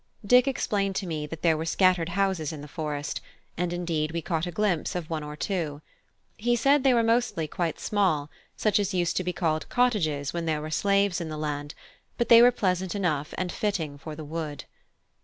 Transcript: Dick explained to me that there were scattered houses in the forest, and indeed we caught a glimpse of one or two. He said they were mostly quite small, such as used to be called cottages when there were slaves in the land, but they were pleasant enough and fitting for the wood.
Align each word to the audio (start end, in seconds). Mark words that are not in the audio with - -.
Dick 0.25 0.47
explained 0.47 0.95
to 0.95 1.05
me 1.05 1.27
that 1.27 1.43
there 1.43 1.55
were 1.55 1.63
scattered 1.65 2.09
houses 2.17 2.51
in 2.51 2.61
the 2.61 2.67
forest, 2.67 3.21
and 3.55 3.71
indeed 3.71 4.13
we 4.13 4.19
caught 4.23 4.47
a 4.47 4.51
glimpse 4.51 4.95
of 4.95 5.11
one 5.11 5.21
or 5.21 5.35
two. 5.35 5.79
He 6.37 6.55
said 6.55 6.83
they 6.83 6.95
were 6.95 7.03
mostly 7.03 7.47
quite 7.47 7.79
small, 7.79 8.31
such 8.57 8.79
as 8.79 8.95
used 8.95 9.15
to 9.17 9.23
be 9.23 9.31
called 9.31 9.69
cottages 9.69 10.33
when 10.33 10.45
there 10.47 10.59
were 10.63 10.71
slaves 10.71 11.21
in 11.21 11.29
the 11.29 11.37
land, 11.37 11.75
but 12.17 12.29
they 12.29 12.41
were 12.41 12.49
pleasant 12.51 12.95
enough 12.95 13.31
and 13.37 13.51
fitting 13.51 13.95
for 13.99 14.15
the 14.15 14.25
wood. 14.25 14.63